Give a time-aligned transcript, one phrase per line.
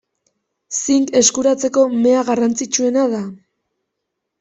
[0.77, 3.25] Zink eskuratzeko mea garrantzitsuena da.